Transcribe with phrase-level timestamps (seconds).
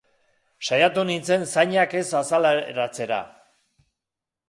[0.69, 3.25] Saiatu nintzen zainak ez azaleratzera.